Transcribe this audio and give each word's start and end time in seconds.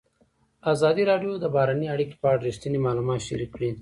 ازادي 0.73 1.03
راډیو 1.11 1.31
د 1.39 1.45
بهرنۍ 1.55 1.87
اړیکې 1.95 2.15
په 2.21 2.27
اړه 2.31 2.41
رښتیني 2.47 2.79
معلومات 2.85 3.19
شریک 3.27 3.49
کړي. 3.55 3.69